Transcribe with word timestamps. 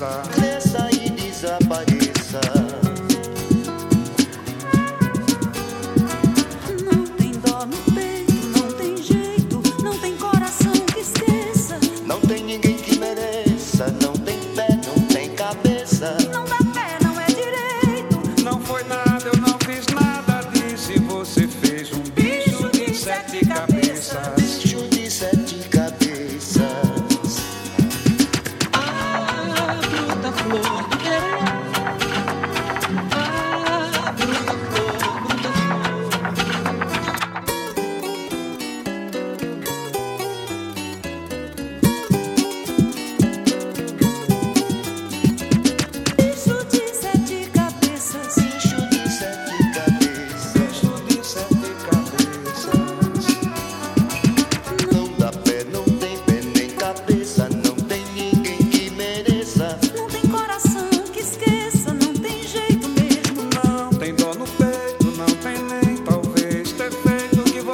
side. 0.00 0.39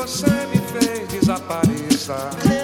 você 0.07 0.31
me 0.47 0.59
fez 0.59 1.09
desaparecer. 1.09 2.56